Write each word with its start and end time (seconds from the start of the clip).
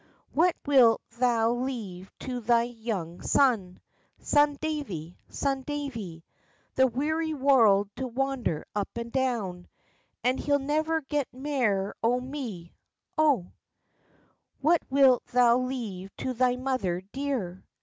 "What 0.33 0.55
wilt 0.65 0.99
thou 1.19 1.51
leave 1.51 2.11
to 2.21 2.39
thy 2.39 2.63
young 2.63 3.21
son? 3.21 3.79
Son 4.17 4.57
Davie! 4.59 5.19
son 5.29 5.61
Davie!" 5.61 6.23
"The 6.73 6.87
weary 6.87 7.35
warld 7.35 7.91
to 7.97 8.07
wander 8.07 8.65
up 8.73 8.89
and 8.95 9.11
down, 9.11 9.67
And 10.23 10.39
he'll 10.39 10.57
never 10.57 11.01
get 11.01 11.31
mair 11.31 11.93
o' 12.01 12.19
me, 12.19 12.73
O." 13.15 13.51
"What 14.59 14.81
wilt 14.89 15.23
thou 15.27 15.59
leave 15.59 16.09
to 16.17 16.33
thy 16.33 16.55
mother 16.55 17.01
dear? 17.13 17.63